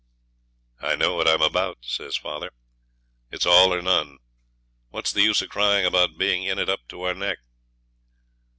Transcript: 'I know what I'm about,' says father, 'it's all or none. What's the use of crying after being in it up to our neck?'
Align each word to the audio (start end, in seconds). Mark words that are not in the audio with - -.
'I 0.81 0.95
know 0.95 1.13
what 1.13 1.27
I'm 1.27 1.43
about,' 1.43 1.85
says 1.85 2.17
father, 2.17 2.49
'it's 3.29 3.45
all 3.45 3.71
or 3.71 3.83
none. 3.83 4.17
What's 4.89 5.11
the 5.13 5.21
use 5.21 5.43
of 5.43 5.49
crying 5.49 5.85
after 5.85 6.07
being 6.07 6.43
in 6.43 6.57
it 6.57 6.69
up 6.69 6.87
to 6.87 7.03
our 7.03 7.13
neck?' 7.13 7.37